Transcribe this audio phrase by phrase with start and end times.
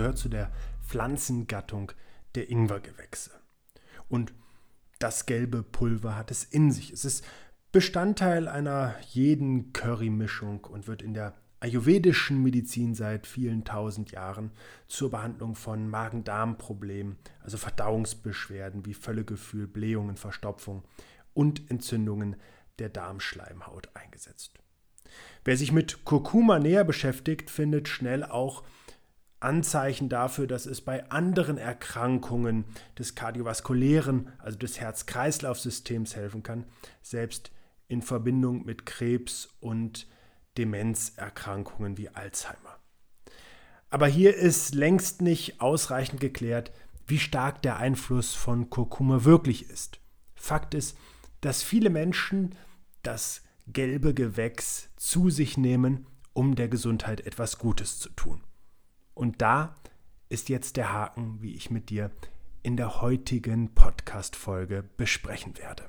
[0.00, 0.50] gehört zu der
[0.82, 1.92] Pflanzengattung
[2.34, 3.32] der Ingwergewächse.
[4.08, 4.32] Und
[4.98, 6.90] das gelbe Pulver hat es in sich.
[6.90, 7.22] Es ist
[7.70, 14.52] Bestandteil einer jeden Currymischung und wird in der ayurvedischen Medizin seit vielen tausend Jahren
[14.88, 20.82] zur Behandlung von Magen-Darm-Problemen, also Verdauungsbeschwerden wie Völlegefühl, Blähungen, Verstopfung
[21.34, 22.36] und Entzündungen
[22.78, 24.54] der Darmschleimhaut eingesetzt.
[25.44, 28.64] Wer sich mit Kurkuma näher beschäftigt, findet schnell auch
[29.40, 32.64] Anzeichen dafür, dass es bei anderen Erkrankungen
[32.98, 36.64] des kardiovaskulären, also des Herz-Kreislauf-Systems helfen kann,
[37.02, 37.50] selbst
[37.88, 40.06] in Verbindung mit Krebs und
[40.58, 42.78] Demenzerkrankungen wie Alzheimer.
[43.88, 46.70] Aber hier ist längst nicht ausreichend geklärt,
[47.06, 50.00] wie stark der Einfluss von Kurkuma wirklich ist.
[50.34, 50.96] Fakt ist,
[51.40, 52.54] dass viele Menschen
[53.02, 58.42] das gelbe Gewächs zu sich nehmen, um der Gesundheit etwas Gutes zu tun.
[59.14, 59.74] Und da
[60.28, 62.10] ist jetzt der Haken, wie ich mit dir
[62.62, 65.84] in der heutigen Podcast-Folge besprechen werde.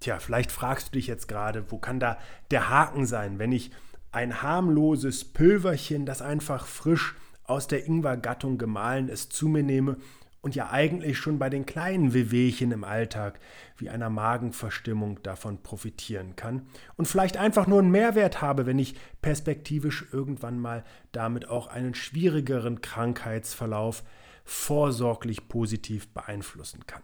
[0.00, 2.18] Tja, vielleicht fragst du dich jetzt gerade, wo kann da
[2.50, 3.70] der Haken sein, wenn ich
[4.12, 9.96] ein harmloses Pülverchen, das einfach frisch aus der Ingwer-Gattung gemahlen ist, zu mir nehme
[10.40, 13.40] und ja eigentlich schon bei den kleinen Wehwehchen im Alltag
[13.76, 18.94] wie einer Magenverstimmung davon profitieren kann und vielleicht einfach nur einen Mehrwert habe, wenn ich
[19.20, 24.04] perspektivisch irgendwann mal damit auch einen schwierigeren Krankheitsverlauf
[24.44, 27.02] vorsorglich positiv beeinflussen kann.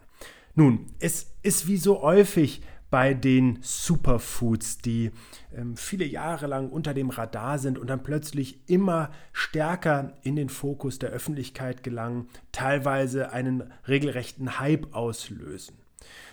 [0.55, 2.63] Nun, es ist wie so häufig
[2.95, 5.11] bei den Superfoods, die
[5.53, 10.49] ähm, viele Jahre lang unter dem Radar sind und dann plötzlich immer stärker in den
[10.49, 15.75] Fokus der Öffentlichkeit gelangen, teilweise einen regelrechten Hype auslösen.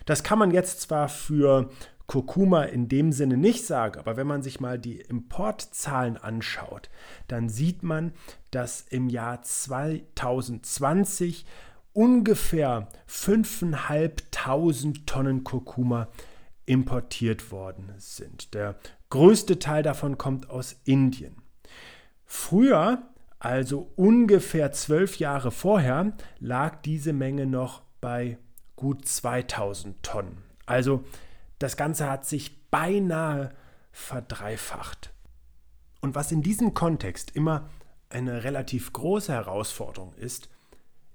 [0.06, 1.72] Das kann man jetzt zwar für
[2.06, 6.92] Kurkuma in dem Sinne nicht sagen, aber wenn man sich mal die Importzahlen anschaut,
[7.28, 8.14] dann sieht man,
[8.52, 11.44] dass im Jahr 2020
[11.94, 16.08] ungefähr 5.500 Tonnen Kurkuma
[16.66, 18.54] importiert worden sind.
[18.54, 18.76] Der
[19.10, 21.36] größte Teil davon kommt aus Indien.
[22.26, 23.04] Früher,
[23.40, 28.38] also ungefähr zwölf Jahre vorher, lag diese Menge noch bei
[28.76, 30.44] gut 2000 Tonnen.
[30.66, 31.04] Also
[31.60, 33.52] das Ganze hat sich beinahe
[33.92, 35.14] verdreifacht.
[36.00, 37.70] Und was in diesem Kontext immer
[38.10, 40.50] eine relativ große Herausforderung ist,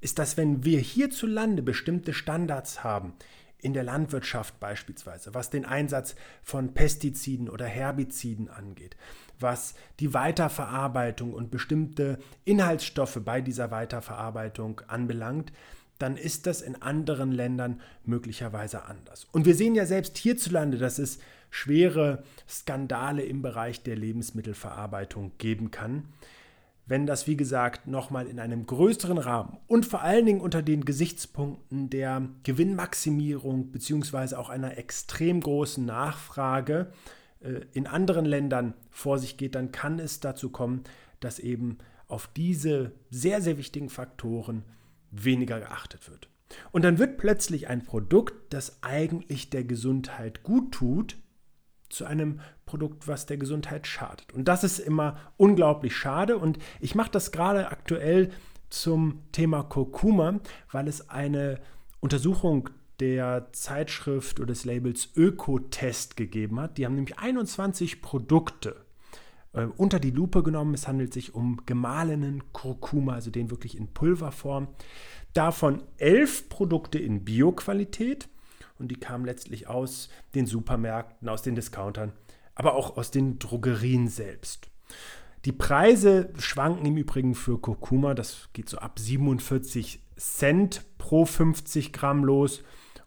[0.01, 3.15] ist, dass wenn wir hierzulande bestimmte Standards haben,
[3.59, 8.97] in der Landwirtschaft beispielsweise, was den Einsatz von Pestiziden oder Herbiziden angeht,
[9.41, 15.53] was die Weiterverarbeitung und bestimmte Inhaltsstoffe bei dieser Weiterverarbeitung anbelangt,
[15.99, 19.27] dann ist das in anderen Ländern möglicherweise anders.
[19.33, 21.19] Und wir sehen ja selbst hierzulande, dass es
[21.51, 26.05] schwere Skandale im Bereich der Lebensmittelverarbeitung geben kann
[26.87, 30.85] wenn das, wie gesagt, nochmal in einem größeren Rahmen und vor allen Dingen unter den
[30.85, 36.93] Gesichtspunkten der Gewinnmaximierung beziehungsweise auch einer extrem großen Nachfrage
[37.41, 40.85] äh, in anderen Ländern vor sich geht, dann kann es dazu kommen,
[41.19, 44.63] dass eben auf diese sehr, sehr wichtigen Faktoren
[45.11, 46.29] weniger geachtet wird.
[46.71, 51.17] Und dann wird plötzlich ein Produkt, das eigentlich der Gesundheit gut tut,
[51.89, 54.33] zu einem Produkt, was der Gesundheit schadet.
[54.33, 56.39] Und das ist immer unglaublich schade.
[56.39, 58.31] Und ich mache das gerade aktuell
[58.71, 60.41] zum Thema Kurkuma,
[60.73, 61.61] weil es eine
[62.01, 62.71] Untersuchung
[63.01, 66.79] der Zeitschrift oder des Labels Ökotest gegeben hat.
[66.79, 68.87] Die haben nämlich 21 Produkte
[69.53, 70.75] äh, unter die Lupe genommen.
[70.75, 74.69] Es handelt sich um gemahlenen Kurkuma, also den wirklich in Pulverform.
[75.35, 78.29] Davon elf Produkte in Bioqualität
[78.79, 82.13] und die kamen letztlich aus den Supermärkten, aus den Discountern,
[82.55, 84.69] aber auch aus den Drogerien selbst.
[85.45, 91.93] Die Preise schwanken im Übrigen für Kurkuma, das geht so ab 47 Cent pro 50
[91.93, 92.65] Gramm los.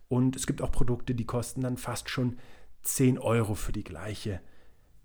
[0.07, 2.37] Und es gibt auch Produkte, die kosten dann fast schon
[2.83, 4.41] 10 Euro für die gleiche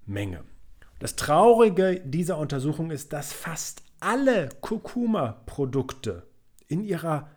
[0.06, 0.44] Menge.
[0.98, 6.26] Das Traurige dieser Untersuchung ist, dass fast alle Kurkuma-Produkte
[6.68, 7.28] in ihrer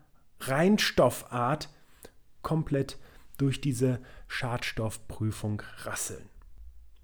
[0.42, 1.70] Reinstoffart
[2.42, 2.98] komplett
[3.38, 6.30] durch diese Schadstoffprüfung rasseln.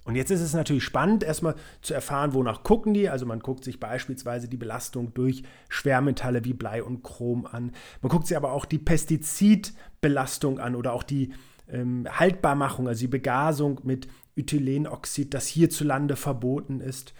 [0.05, 3.07] Und jetzt ist es natürlich spannend, erstmal zu erfahren, wonach gucken die.
[3.07, 7.71] Also man guckt sich beispielsweise die Belastung durch Schwermetalle wie Blei und Chrom an.
[8.01, 11.33] Man guckt sich aber auch die Pestizidbelastung an oder auch die
[11.69, 17.13] ähm, Haltbarmachung, also die Begasung mit Ethylenoxid, das hierzulande verboten ist.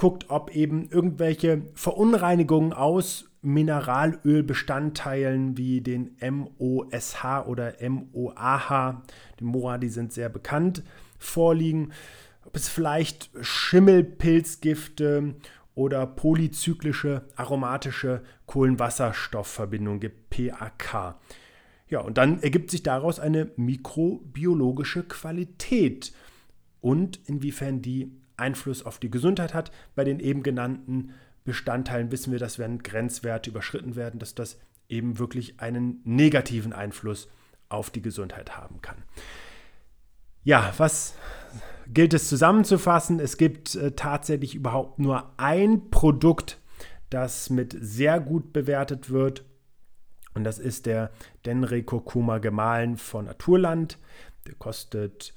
[0.00, 9.02] Guckt, ob eben irgendwelche Verunreinigungen aus Mineralölbestandteilen wie den MOSH oder MOAH,
[9.38, 10.82] die MOA, die sind sehr bekannt,
[11.18, 11.92] vorliegen.
[12.46, 15.34] Ob es vielleicht Schimmelpilzgifte
[15.74, 21.16] oder polyzyklische aromatische Kohlenwasserstoffverbindung gibt, PAK.
[21.90, 26.14] Ja, und dann ergibt sich daraus eine mikrobiologische Qualität
[26.80, 29.70] und inwiefern die Einfluss auf die Gesundheit hat.
[29.94, 31.12] Bei den eben genannten
[31.44, 34.58] Bestandteilen wissen wir, dass wenn Grenzwerte überschritten werden, dass das
[34.88, 37.28] eben wirklich einen negativen Einfluss
[37.68, 39.02] auf die Gesundheit haben kann.
[40.42, 41.14] Ja, was
[41.86, 43.20] gilt es zusammenzufassen?
[43.20, 46.58] Es gibt äh, tatsächlich überhaupt nur ein Produkt,
[47.10, 49.44] das mit sehr gut bewertet wird.
[50.34, 51.10] Und das ist der
[51.44, 53.98] Denre Kurkuma gemahlen von Naturland.
[54.46, 55.34] Der kostet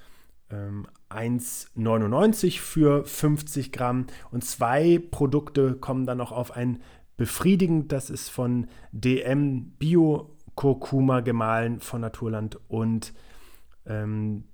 [0.50, 4.08] ähm, 1,99 für 50 Gramm.
[4.32, 6.82] Und zwei Produkte kommen dann noch auf ein
[7.18, 7.92] befriedigend.
[7.92, 13.14] Das ist von DM Bio Kurkuma gemahlen von Naturland und
[13.86, 14.46] ähm,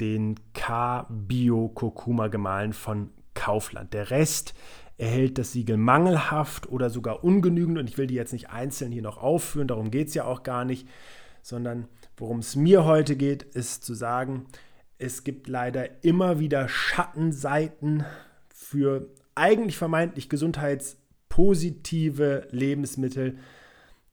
[0.00, 3.92] den K-Bio Kurkuma gemahlen von Kaufland.
[3.92, 4.54] Der Rest
[4.96, 9.02] erhält das Siegel mangelhaft oder sogar ungenügend und ich will die jetzt nicht einzeln hier
[9.02, 10.88] noch aufführen, darum geht es ja auch gar nicht,
[11.42, 14.46] sondern worum es mir heute geht, ist zu sagen,
[14.98, 18.04] es gibt leider immer wieder Schattenseiten
[18.48, 23.38] für eigentlich vermeintlich gesundheitspositive Lebensmittel,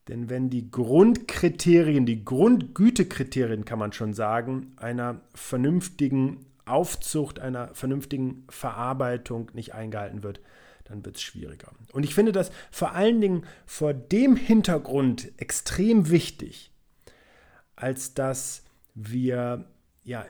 [0.08, 8.44] denn wenn die Grundkriterien, die Grundgütekriterien kann man schon sagen, einer vernünftigen Aufzucht, einer vernünftigen
[8.48, 10.40] Verarbeitung nicht eingehalten wird,
[10.84, 11.72] dann wird es schwieriger.
[11.92, 16.72] Und ich finde das vor allen Dingen vor dem Hintergrund extrem wichtig,
[17.76, 18.64] als dass
[18.94, 19.66] wir
[20.04, 20.24] ja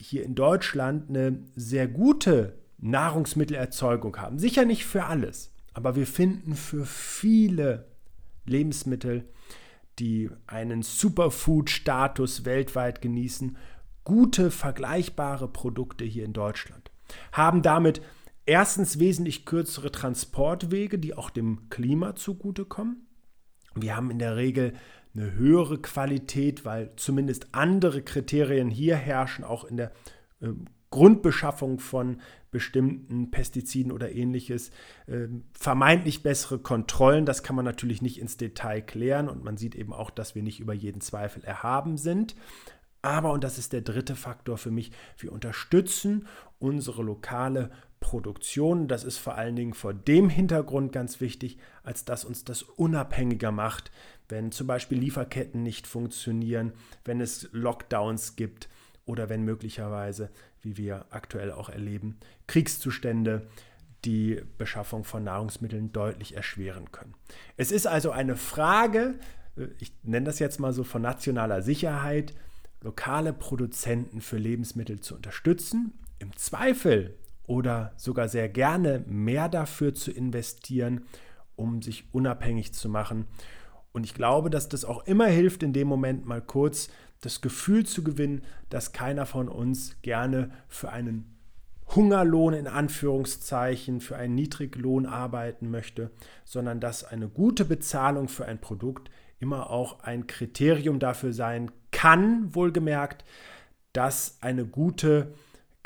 [0.00, 4.38] hier in Deutschland eine sehr gute Nahrungsmittelerzeugung haben.
[4.38, 7.86] Sicher nicht für alles, aber wir finden für viele
[8.44, 9.24] Lebensmittel,
[9.98, 13.56] die einen Superfood-Status weltweit genießen,
[14.04, 16.90] gute, vergleichbare Produkte hier in Deutschland.
[17.32, 18.02] Haben damit
[18.44, 23.06] erstens wesentlich kürzere Transportwege, die auch dem Klima zugutekommen.
[23.74, 24.74] Wir haben in der Regel
[25.16, 29.92] eine höhere Qualität, weil zumindest andere Kriterien hier herrschen, auch in der
[30.40, 30.48] äh,
[30.90, 32.20] Grundbeschaffung von
[32.50, 34.70] bestimmten Pestiziden oder ähnliches,
[35.06, 37.26] äh, vermeintlich bessere Kontrollen.
[37.26, 40.42] Das kann man natürlich nicht ins Detail klären und man sieht eben auch, dass wir
[40.42, 42.36] nicht über jeden Zweifel erhaben sind.
[43.02, 46.26] Aber, und das ist der dritte Faktor für mich, wir unterstützen
[46.58, 47.70] unsere lokale
[48.06, 48.86] Produktion.
[48.86, 53.50] Das ist vor allen Dingen vor dem Hintergrund ganz wichtig, als dass uns das unabhängiger
[53.50, 53.90] macht,
[54.28, 56.72] wenn zum Beispiel Lieferketten nicht funktionieren,
[57.04, 58.68] wenn es Lockdowns gibt
[59.06, 60.30] oder wenn möglicherweise,
[60.62, 63.48] wie wir aktuell auch erleben, Kriegszustände
[64.04, 67.14] die Beschaffung von Nahrungsmitteln deutlich erschweren können.
[67.56, 69.18] Es ist also eine Frage,
[69.56, 72.34] äh, ich nenne das jetzt mal so von nationaler Sicherheit,
[72.82, 77.16] lokale Produzenten für Lebensmittel zu unterstützen, im Zweifel
[77.46, 81.04] oder sogar sehr gerne mehr dafür zu investieren,
[81.54, 83.26] um sich unabhängig zu machen.
[83.92, 86.88] Und ich glaube, dass das auch immer hilft, in dem Moment mal kurz
[87.22, 91.36] das Gefühl zu gewinnen, dass keiner von uns gerne für einen
[91.94, 96.10] Hungerlohn in Anführungszeichen, für einen Niedriglohn arbeiten möchte,
[96.44, 102.54] sondern dass eine gute Bezahlung für ein Produkt immer auch ein Kriterium dafür sein kann,
[102.54, 103.24] wohlgemerkt,
[103.92, 105.32] dass eine gute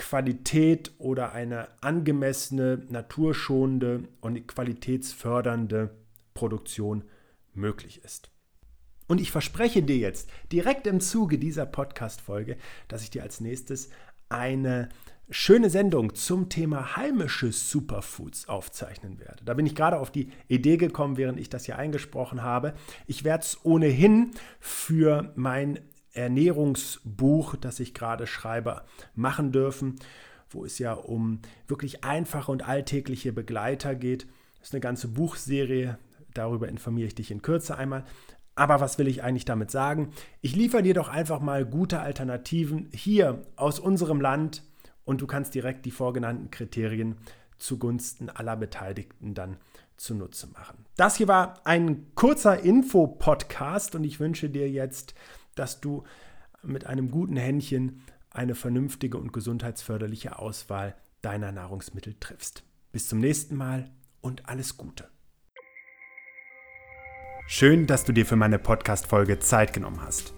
[0.01, 5.91] Qualität oder eine angemessene, naturschonende und qualitätsfördernde
[6.33, 7.05] Produktion
[7.53, 8.31] möglich ist.
[9.09, 12.57] Und ich verspreche dir jetzt direkt im Zuge dieser Podcast-Folge,
[12.89, 13.91] dass ich dir als nächstes
[14.31, 14.89] eine
[15.29, 19.45] schöne Sendung zum Thema heimische Superfoods aufzeichnen werde.
[19.45, 22.73] Da bin ich gerade auf die Idee gekommen, während ich das hier eingesprochen habe.
[23.07, 24.31] Ich werde es ohnehin
[24.61, 25.79] für mein
[26.13, 28.83] Ernährungsbuch, das ich gerade schreibe,
[29.15, 29.97] machen dürfen,
[30.51, 34.27] wo es ja um wirklich einfache und alltägliche Begleiter geht.
[34.59, 35.99] Das ist eine ganze Buchserie,
[36.35, 38.05] darüber informiere ich dich in Kürze einmal.
[38.57, 40.11] Aber was will ich eigentlich damit sagen?
[40.43, 44.63] Ich liefere dir doch einfach mal gute Alternativen hier aus unserem Land
[45.05, 47.17] und du kannst direkt die vorgenannten Kriterien
[47.59, 49.57] zugunsten aller Beteiligten dann
[49.97, 50.85] zunutze machen.
[50.97, 55.15] Das hier war ein kurzer Info-Podcast und ich wünsche dir jetzt,
[55.61, 56.05] dass du
[56.63, 62.65] mit einem guten Händchen eine vernünftige und gesundheitsförderliche Auswahl deiner Nahrungsmittel triffst.
[62.93, 63.91] Bis zum nächsten Mal
[64.21, 65.09] und alles Gute.
[67.47, 70.33] Schön, dass du dir für meine Podcast-Folge Zeit genommen hast.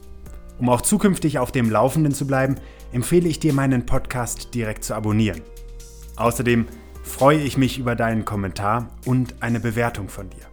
[0.58, 2.56] Um auch zukünftig auf dem Laufenden zu bleiben,
[2.92, 5.40] empfehle ich dir, meinen Podcast direkt zu abonnieren.
[6.16, 6.66] Außerdem
[7.02, 10.46] freue ich mich über deinen Kommentar und eine Bewertung von dir.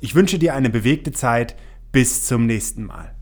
[0.00, 1.56] Ich wünsche dir eine bewegte Zeit.
[1.92, 3.14] Bis zum nächsten Mal.